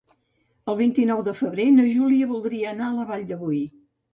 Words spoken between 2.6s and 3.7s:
anar a la Vall de Boí.